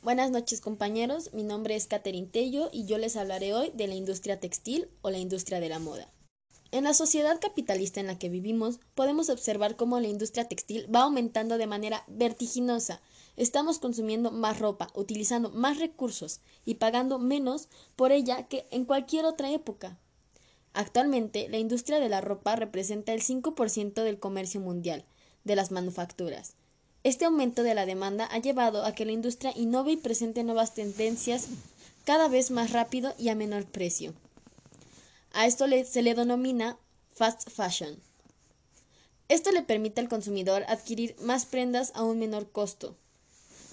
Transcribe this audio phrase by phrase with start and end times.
[0.00, 3.96] Buenas noches compañeros, mi nombre es Catherine Tello y yo les hablaré hoy de la
[3.96, 6.08] industria textil o la industria de la moda.
[6.70, 11.02] En la sociedad capitalista en la que vivimos, podemos observar cómo la industria textil va
[11.02, 13.00] aumentando de manera vertiginosa.
[13.36, 19.24] Estamos consumiendo más ropa, utilizando más recursos y pagando menos por ella que en cualquier
[19.24, 19.98] otra época.
[20.74, 25.04] Actualmente, la industria de la ropa representa el 5% del comercio mundial
[25.42, 26.54] de las manufacturas.
[27.04, 30.74] Este aumento de la demanda ha llevado a que la industria innove y presente nuevas
[30.74, 31.48] tendencias
[32.04, 34.14] cada vez más rápido y a menor precio.
[35.32, 36.78] A esto se le denomina
[37.12, 38.00] fast fashion.
[39.28, 42.96] Esto le permite al consumidor adquirir más prendas a un menor costo.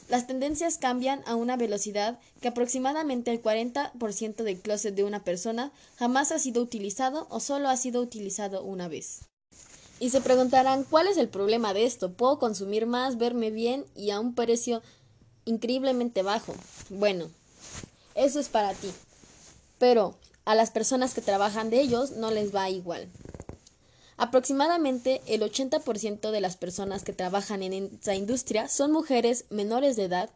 [0.10, 5.72] Las tendencias cambian a una velocidad que aproximadamente el 40% del closet de una persona
[5.96, 9.22] jamás ha sido utilizado o solo ha sido utilizado una vez.
[10.00, 12.12] Y se preguntarán, ¿cuál es el problema de esto?
[12.12, 14.82] ¿Puedo consumir más, verme bien y a un precio
[15.46, 16.54] increíblemente bajo?
[16.90, 17.30] Bueno,
[18.14, 18.92] eso es para ti.
[19.80, 23.08] Pero a las personas que trabajan de ellos no les va igual.
[24.18, 30.04] Aproximadamente el 80% de las personas que trabajan en esta industria son mujeres menores de
[30.04, 30.30] edad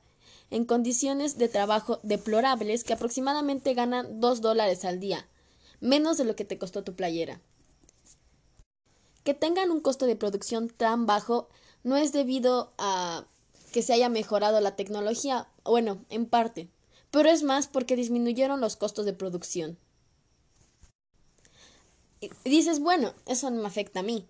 [0.52, 5.28] en condiciones de trabajo deplorables que aproximadamente ganan 2 dólares al día,
[5.80, 7.40] menos de lo que te costó tu playera.
[9.30, 11.50] Que tengan un costo de producción tan bajo
[11.84, 13.28] no es debido a
[13.72, 16.68] que se haya mejorado la tecnología, bueno, en parte,
[17.12, 19.78] pero es más porque disminuyeron los costos de producción.
[22.22, 24.28] Y dices, bueno, eso no me afecta a mí.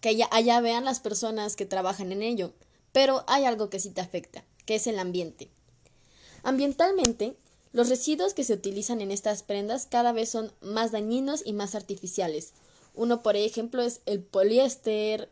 [0.00, 2.54] Que allá, allá vean las personas que trabajan en ello.
[2.90, 5.48] Pero hay algo que sí te afecta, que es el ambiente.
[6.42, 7.36] Ambientalmente,
[7.70, 11.76] los residuos que se utilizan en estas prendas cada vez son más dañinos y más
[11.76, 12.52] artificiales.
[12.94, 15.30] Uno, por ejemplo, es el poliéster,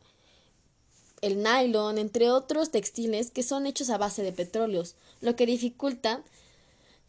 [1.21, 6.23] el nylon, entre otros textiles que son hechos a base de petróleos, lo que dificulta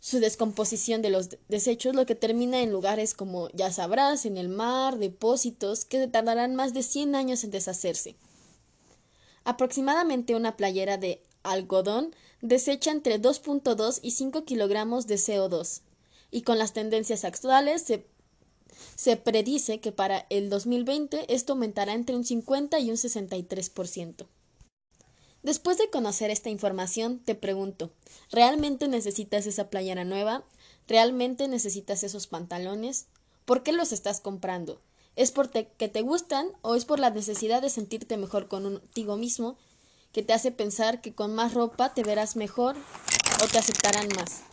[0.01, 4.49] su descomposición de los desechos, lo que termina en lugares como ya sabrás, en el
[4.49, 8.15] mar, depósitos, que tardarán más de 100 años en deshacerse.
[9.43, 15.81] Aproximadamente una playera de algodón desecha entre 2.2 y 5 kilogramos de CO2,
[16.31, 18.05] y con las tendencias actuales se,
[18.95, 24.27] se predice que para el 2020 esto aumentará entre un 50 y un 63%.
[25.43, 27.91] Después de conocer esta información, te pregunto,
[28.31, 30.43] ¿realmente necesitas esa playera nueva?
[30.87, 33.07] ¿Realmente necesitas esos pantalones?
[33.45, 34.81] ¿Por qué los estás comprando?
[35.15, 39.57] ¿Es porque te gustan o es por la necesidad de sentirte mejor contigo mismo
[40.13, 42.75] que te hace pensar que con más ropa te verás mejor
[43.43, 44.43] o te aceptarán más?